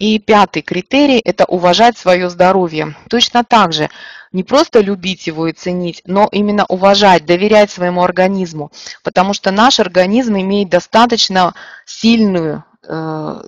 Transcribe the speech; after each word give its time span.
И 0.00 0.18
пятый 0.18 0.62
критерий– 0.62 1.20
это 1.24 1.44
уважать 1.44 1.98
свое 1.98 2.30
здоровье. 2.30 2.96
Точно 3.10 3.44
так 3.44 3.74
же 3.74 3.90
не 4.32 4.42
просто 4.42 4.80
любить 4.80 5.26
его 5.26 5.46
и 5.46 5.52
ценить, 5.52 6.00
но 6.06 6.26
именно 6.32 6.64
уважать, 6.64 7.26
доверять 7.26 7.70
своему 7.70 8.02
организму, 8.02 8.72
потому 9.04 9.34
что 9.34 9.50
наш 9.50 9.78
организм 9.78 10.36
имеет 10.36 10.70
достаточно 10.70 11.52
сильную 11.84 12.64
э, 12.88 13.42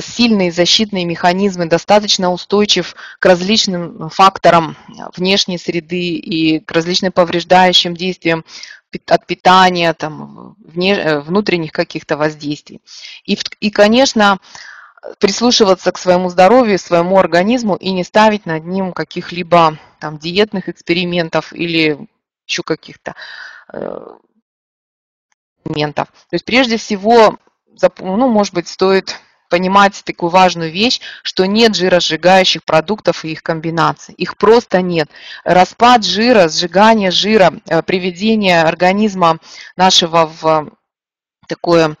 сильные 0.00 0.50
защитные 0.50 1.04
механизмы, 1.04 1.66
достаточно 1.66 2.32
устойчив 2.32 2.94
к 3.18 3.26
различным 3.26 4.08
факторам 4.08 4.78
внешней 5.14 5.58
среды 5.58 6.14
и 6.14 6.60
к 6.60 6.72
различным 6.72 7.12
повреждающим 7.12 7.94
действиям 7.94 8.46
от 9.08 9.26
питания, 9.26 9.92
там, 9.92 10.56
э, 10.74 11.20
внутренних 11.20 11.72
каких-то 11.72 12.16
воздействий. 12.16 12.80
И, 13.26 13.36
и, 13.60 13.70
конечно, 13.70 14.38
прислушиваться 15.18 15.92
к 15.92 15.98
своему 15.98 16.28
здоровью, 16.28 16.78
своему 16.78 17.18
организму 17.18 17.76
и 17.76 17.90
не 17.90 18.04
ставить 18.04 18.46
над 18.46 18.64
ним 18.64 18.92
каких-либо 18.92 19.78
там 20.00 20.18
диетных 20.18 20.68
экспериментов 20.68 21.52
или 21.52 22.08
еще 22.46 22.62
каких-то 22.62 23.14
э, 23.72 23.98
моментов. 25.64 26.08
То 26.08 26.34
есть 26.34 26.44
прежде 26.44 26.76
всего, 26.76 27.38
ну, 27.98 28.28
может 28.28 28.54
быть, 28.54 28.68
стоит 28.68 29.20
понимать 29.48 30.02
такую 30.04 30.30
важную 30.30 30.70
вещь, 30.70 31.00
что 31.22 31.46
нет 31.46 31.74
жиросжигающих 31.74 32.64
продуктов 32.64 33.24
и 33.24 33.32
их 33.32 33.42
комбинаций. 33.42 34.14
Их 34.14 34.36
просто 34.36 34.82
нет. 34.82 35.08
Распад 35.44 36.04
жира, 36.04 36.48
сжигание 36.48 37.10
жира, 37.10 37.54
э, 37.66 37.82
приведение 37.82 38.62
организма 38.62 39.38
нашего 39.76 40.30
в 40.40 40.70
такое 41.48 41.96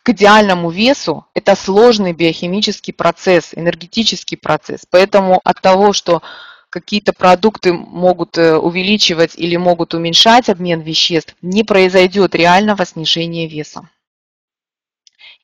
к 0.00 0.08
идеальному 0.08 0.70
весу– 0.70 1.26
это 1.34 1.54
сложный 1.54 2.12
биохимический 2.12 2.92
процесс, 2.92 3.52
энергетический 3.54 4.36
процесс. 4.36 4.80
Поэтому 4.90 5.40
от 5.44 5.60
того, 5.60 5.92
что 5.92 6.22
какие-то 6.70 7.12
продукты 7.12 7.72
могут 7.72 8.38
э, 8.38 8.56
увеличивать 8.56 9.34
или 9.36 9.56
могут 9.56 9.92
уменьшать 9.92 10.48
обмен 10.48 10.80
веществ, 10.80 11.36
не 11.42 11.64
произойдет 11.64 12.34
реального 12.34 12.86
снижения 12.86 13.46
веса. 13.46 13.88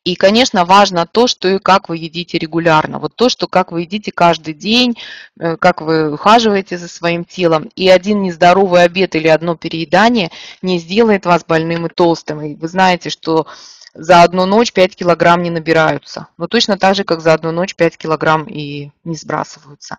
И, 0.05 0.15
конечно, 0.15 0.65
важно 0.65 1.07
то, 1.07 1.27
что 1.27 1.49
и 1.49 1.59
как 1.59 1.91
вы 1.91 1.99
едите 1.99 2.39
регулярно. 2.39 2.99
Вот 2.99 3.15
то, 3.15 3.29
что 3.29 3.47
как 3.47 3.73
вы 3.73 3.83
едите 3.83 4.11
каждый 4.11 4.55
день, 4.55 4.97
э, 5.39 5.59
как 5.59 5.83
вы 5.83 6.15
ухаживаете 6.15 6.79
за 6.79 6.89
своим 6.89 7.27
телом. 7.27 7.71
И 7.77 7.91
один 7.91 8.23
нездоровый 8.23 8.85
обед 8.85 9.15
или 9.15 9.29
одно 9.29 9.55
переедание 9.55 10.31
не 10.63 10.79
сделает 10.79 11.27
вас 11.27 11.45
больным 11.45 11.87
и 11.87 11.91
толстым. 11.91 12.41
И 12.41 12.55
вы 12.55 12.69
знаете, 12.69 13.11
что 13.11 13.47
за 13.95 14.23
одну 14.23 14.47
ночь 14.47 14.73
5 14.73 14.97
килограмм 14.97 15.43
не 15.43 15.51
набираются. 15.51 16.29
Но 16.37 16.47
точно 16.47 16.79
так 16.79 16.95
же, 16.95 17.05
как 17.05 17.21
за 17.21 17.33
одну 17.33 17.53
ночь 17.53 17.75
5 17.75 17.97
килограмм 17.97 18.45
и 18.45 18.91
не 19.05 19.17
сбрасываются. 19.17 19.99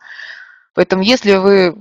Поэтому 0.73 1.01
если 1.01 1.35
вы 1.35 1.75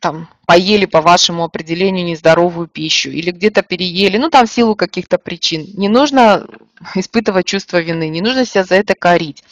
там 0.00 0.28
поели 0.46 0.86
по 0.86 1.00
вашему 1.02 1.44
определению 1.44 2.04
нездоровую 2.04 2.68
пищу 2.68 3.10
или 3.10 3.30
где-то 3.30 3.62
переели, 3.62 4.16
ну 4.16 4.30
там 4.30 4.46
в 4.46 4.52
силу 4.52 4.74
каких-то 4.74 5.18
причин, 5.18 5.66
не 5.74 5.88
нужно 5.88 6.46
испытывать 6.94 7.46
чувство 7.46 7.80
вины, 7.80 8.08
не 8.08 8.20
нужно 8.20 8.44
себя 8.44 8.64
за 8.64 8.76
это 8.76 8.94
корить. 8.94 9.44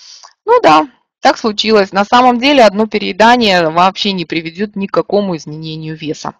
Ну 0.47 0.61
да, 0.62 0.89
так 1.20 1.36
случилось. 1.36 1.92
На 1.92 2.05
самом 2.05 2.39
деле 2.39 2.64
одно 2.64 2.86
переедание 2.86 3.69
вообще 3.69 4.12
не 4.12 4.25
приведет 4.25 4.77
ни 4.77 4.86
к 4.86 4.92
какому 4.92 5.36
изменению 5.36 5.97
веса 5.97 6.34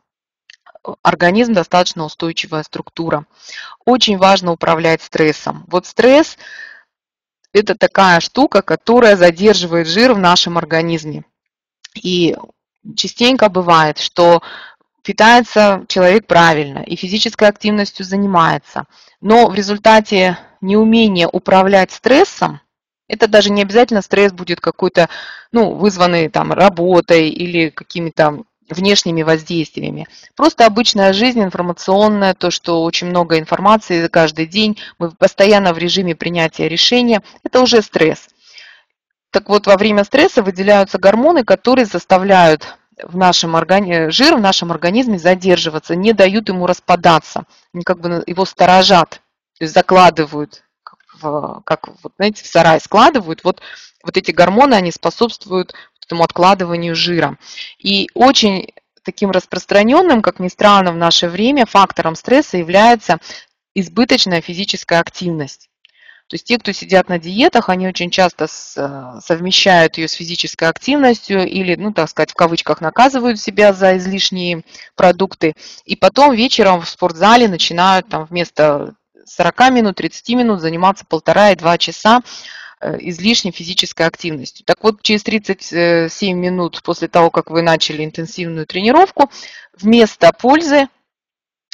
организм 1.03 1.53
достаточно 1.53 2.05
устойчивая 2.05 2.63
структура. 2.63 3.27
Очень 3.85 4.19
важно 4.19 4.53
управлять 4.53 5.03
стрессом. 5.03 5.65
Вот 5.69 5.87
стресс– 5.87 6.39
это 7.53 7.75
такая 7.75 8.21
штука, 8.21 8.63
которая 8.63 9.17
задерживает 9.17 9.89
жир 9.89 10.15
в 10.15 10.19
нашем 10.19 10.59
организме. 10.59 11.25
И 11.95 12.37
частенько 12.97 13.49
бывает, 13.49 13.99
что 13.99 14.43
питается 15.03 15.85
человек 15.89 16.27
правильно 16.27 16.81
и 16.81 16.97
физической 16.97 17.49
активностью 17.49 18.05
занимается, 18.05 18.85
но 19.21 19.49
в 19.49 19.55
результате 19.55 20.39
неумения 20.61 21.29
управлять 21.29 21.93
стрессом, 21.93 22.61
это 23.09 23.27
даже 23.27 23.51
не 23.51 23.63
обязательно 23.63 24.03
стресс 24.03 24.33
будет 24.33 24.61
какой-то, 24.61 25.09
ну, 25.51 25.75
вызванный 25.75 26.29
там 26.29 26.53
работой 26.53 27.31
или 27.31 27.71
какими-то 27.71 28.43
внешними 28.69 29.23
воздействиями. 29.23 30.07
Просто 30.37 30.67
обычная 30.67 31.13
жизнь 31.13 31.43
информационная, 31.43 32.35
то, 32.35 32.51
что 32.51 32.83
очень 32.83 33.09
много 33.09 33.39
информации 33.39 34.09
каждый 34.09 34.47
день, 34.47 34.79
мы 34.99 35.11
постоянно 35.11 35.73
в 35.73 35.79
режиме 35.79 36.15
принятия 36.15 36.69
решения, 36.69 37.23
это 37.43 37.61
уже 37.61 37.83
стресс. 37.83 38.29
Так 39.31 39.49
вот, 39.49 39.67
во 39.67 39.77
время 39.77 40.05
стресса 40.05 40.43
выделяются 40.43 40.99
гормоны, 40.99 41.45
которые 41.45 41.85
заставляют 41.85 42.79
в 43.03 43.17
нашем 43.17 43.55
органи... 43.55 44.09
жир 44.11 44.37
в 44.37 44.41
нашем 44.41 44.73
организме 44.73 45.19
задерживаться, 45.19 45.95
не 45.95 46.13
дают 46.13 46.49
ему 46.49 46.67
распадаться, 46.67 47.45
они 47.73 47.85
как 47.85 48.01
бы 48.01 48.23
его 48.27 48.45
сторожат, 48.45 49.21
то 49.59 49.65
есть 49.65 49.75
закладывают, 49.75 50.63
в, 51.21 51.63
как 51.65 51.89
вот, 52.03 52.13
знаете, 52.17 52.45
в 52.45 52.47
сарай 52.47 52.81
складывают. 52.81 53.45
Вот, 53.45 53.61
вот 54.03 54.17
эти 54.17 54.31
гормоны, 54.31 54.75
они 54.75 54.93
способствуют 54.93 55.75
этому 56.09 56.25
откладыванию 56.25 56.95
жира. 56.95 57.37
И 57.79 58.09
очень 58.15 58.73
таким 59.05 59.31
распространенным, 59.31 60.23
как 60.23 60.41
ни 60.41 60.49
странно, 60.49 60.93
в 60.93 60.97
наше 60.97 61.29
время 61.29 61.67
фактором 61.67 62.15
стресса 62.15 62.57
является 62.57 63.19
избыточная 63.75 64.41
физическая 64.41 65.01
активность. 65.01 65.69
То 66.29 66.35
есть 66.35 66.45
те, 66.45 66.59
кто 66.59 66.73
сидят 66.73 67.09
на 67.09 67.19
диетах, 67.19 67.71
они 67.71 67.89
очень 67.89 68.11
часто 68.11 68.45
э, 68.45 69.21
совмещают 69.25 69.97
ее 69.97 70.09
с 70.09 70.13
физической 70.13 70.69
активностью 70.69 71.49
или, 71.49 71.75
ну, 71.75 71.95
так 71.95 72.11
сказать, 72.11 72.33
в 72.33 72.35
кавычках 72.35 72.83
наказывают 72.83 73.41
себя 73.41 73.73
за 73.73 73.97
излишние 73.97 74.63
продукты. 74.95 75.55
И 75.87 75.97
потом 75.97 76.35
вечером 76.35 76.83
в 76.83 76.89
спортзале 76.89 77.49
начинают 77.49 78.09
там 78.11 78.27
вместо 78.27 78.95
40 79.25 79.71
минут, 79.71 79.97
30 79.97 80.29
минут 80.37 80.61
заниматься 80.61 81.07
полтора 81.07 81.53
и 81.53 81.57
два 81.57 81.79
часа 81.79 82.21
излишней 82.81 83.51
физической 83.51 84.07
активностью. 84.07 84.65
Так 84.65 84.83
вот, 84.83 85.03
через 85.03 85.23
37 85.23 86.39
минут 86.39 86.83
после 86.83 87.09
того, 87.09 87.31
как 87.31 87.51
вы 87.51 87.63
начали 87.63 88.05
интенсивную 88.05 88.67
тренировку, 88.67 89.31
вместо 89.77 90.33
пользы 90.33 90.89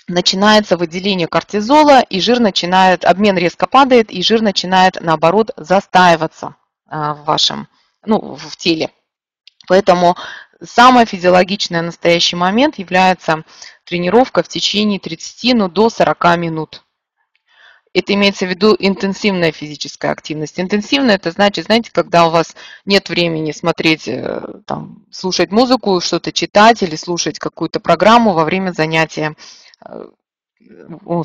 начинается 0.08 0.76
выделение 0.76 1.28
кортизола, 1.28 2.00
и 2.00 2.20
жир 2.20 2.40
начинает, 2.40 3.04
обмен 3.04 3.36
резко 3.36 3.66
падает, 3.66 4.10
и 4.10 4.22
жир 4.22 4.42
начинает, 4.42 4.98
наоборот, 5.00 5.50
застаиваться 5.56 6.56
э, 6.90 6.96
в 6.96 7.24
вашем, 7.24 7.68
ну, 8.04 8.34
в 8.34 8.56
теле. 8.56 8.90
Поэтому 9.66 10.16
самый 10.62 11.06
физиологичный 11.06 11.80
настоящий 11.80 12.36
момент 12.36 12.78
является 12.78 13.44
тренировка 13.84 14.42
в 14.42 14.48
течение 14.48 14.98
30, 14.98 15.54
ну, 15.54 15.68
до 15.68 15.88
40 15.88 16.36
минут. 16.36 16.82
Это 17.94 18.12
имеется 18.12 18.44
в 18.44 18.50
виду 18.50 18.74
интенсивная 18.76 19.52
физическая 19.52 20.10
активность. 20.10 20.58
Интенсивная 20.58 21.14
это 21.14 21.30
значит, 21.30 21.66
знаете, 21.66 21.90
когда 21.92 22.26
у 22.26 22.30
вас 22.30 22.56
нет 22.84 23.08
времени 23.08 23.52
смотреть, 23.52 24.08
э, 24.08 24.42
там, 24.66 25.06
слушать 25.12 25.52
музыку, 25.52 26.00
что-то 26.00 26.32
читать 26.32 26.82
или 26.82 26.96
слушать 26.96 27.38
какую-то 27.38 27.78
программу 27.78 28.32
во 28.32 28.44
время 28.44 28.72
занятия 28.72 29.36
э, 29.86 30.08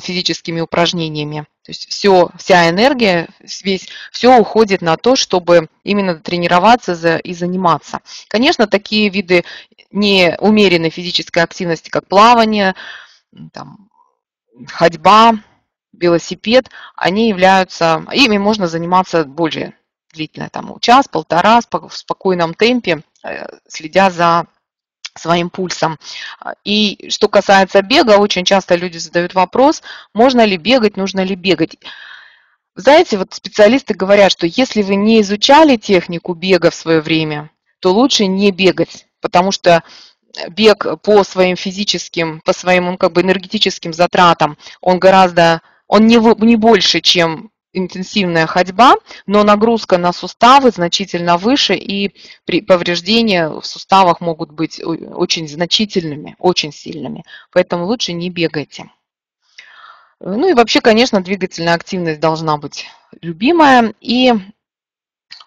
физическими 0.00 0.60
упражнениями. 0.60 1.46
То 1.64 1.70
есть 1.70 1.88
все, 1.88 2.30
вся 2.38 2.70
энергия, 2.70 3.28
весь, 3.64 3.88
все 4.12 4.38
уходит 4.38 4.80
на 4.80 4.96
то, 4.96 5.16
чтобы 5.16 5.68
именно 5.82 6.14
тренироваться 6.16 7.16
и 7.16 7.34
заниматься. 7.34 8.00
Конечно, 8.28 8.68
такие 8.68 9.08
виды 9.08 9.44
неумеренной 9.90 10.90
физической 10.90 11.42
активности, 11.42 11.90
как 11.90 12.06
плавание, 12.06 12.74
там, 13.52 13.90
ходьба, 14.68 15.34
велосипед, 16.00 16.70
они 16.96 17.28
являются, 17.28 18.04
ими 18.12 18.38
можно 18.38 18.66
заниматься 18.66 19.24
более 19.24 19.74
длительно, 20.12 20.48
там 20.48 20.76
час, 20.80 21.06
полтора, 21.08 21.60
в 21.60 21.96
спокойном 21.96 22.54
темпе, 22.54 23.02
э, 23.22 23.46
следя 23.68 24.10
за 24.10 24.46
своим 25.16 25.50
пульсом. 25.50 25.98
И 26.64 27.08
что 27.10 27.28
касается 27.28 27.82
бега, 27.82 28.18
очень 28.18 28.44
часто 28.44 28.74
люди 28.74 28.98
задают 28.98 29.34
вопрос, 29.34 29.82
можно 30.14 30.44
ли 30.44 30.56
бегать, 30.56 30.96
нужно 30.96 31.20
ли 31.20 31.34
бегать. 31.34 31.76
Знаете, 32.76 33.18
вот 33.18 33.34
специалисты 33.34 33.94
говорят, 33.94 34.32
что 34.32 34.46
если 34.46 34.82
вы 34.82 34.94
не 34.94 35.20
изучали 35.20 35.76
технику 35.76 36.34
бега 36.34 36.70
в 36.70 36.74
свое 36.74 37.00
время, 37.00 37.50
то 37.80 37.92
лучше 37.92 38.26
не 38.26 38.52
бегать, 38.52 39.06
потому 39.20 39.52
что 39.52 39.82
бег 40.48 40.86
по 41.02 41.24
своим 41.24 41.56
физическим, 41.56 42.40
по 42.40 42.52
своим 42.52 42.86
ну, 42.86 42.96
как 42.96 43.12
бы 43.12 43.22
энергетическим 43.22 43.92
затратам, 43.92 44.56
он 44.80 44.98
гораздо 44.98 45.60
он 45.90 46.06
не, 46.06 46.18
не 46.46 46.54
больше, 46.54 47.00
чем 47.00 47.50
интенсивная 47.72 48.46
ходьба, 48.46 48.94
но 49.26 49.42
нагрузка 49.42 49.98
на 49.98 50.12
суставы 50.12 50.70
значительно 50.70 51.36
выше, 51.36 51.74
и 51.74 52.14
при 52.44 52.60
повреждения 52.60 53.48
в 53.48 53.66
суставах 53.66 54.20
могут 54.20 54.52
быть 54.52 54.80
очень 54.84 55.48
значительными, 55.48 56.36
очень 56.38 56.72
сильными. 56.72 57.24
Поэтому 57.50 57.86
лучше 57.86 58.12
не 58.12 58.30
бегайте. 58.30 58.90
Ну 60.20 60.48
и 60.48 60.54
вообще, 60.54 60.80
конечно, 60.80 61.22
двигательная 61.22 61.74
активность 61.74 62.20
должна 62.20 62.56
быть 62.56 62.86
любимая. 63.20 63.92
И 64.00 64.32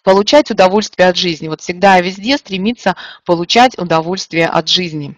получать 0.04 0.51
удовольствие 0.51 1.07
от 1.07 1.16
жизни. 1.16 1.48
Вот 1.48 1.62
всегда 1.62 1.98
и 2.00 2.04
везде 2.04 2.38
стремиться 2.38 2.98
получать 3.25 3.78
удовольствие 3.78 4.48
от 4.48 4.68
жизни. 4.68 5.18